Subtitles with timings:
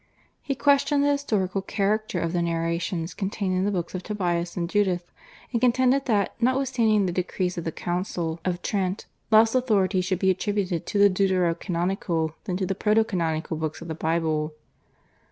[0.41, 4.67] He questioned the historical character of the narrations contained in the books of Tobias and
[4.67, 5.11] Judith,
[5.51, 10.31] and contended that notwithstanding the decrees of the Council of Trent less authority should be
[10.31, 14.55] attributed to the Deutero Canonical than to the Proto Canonical books of the Bible.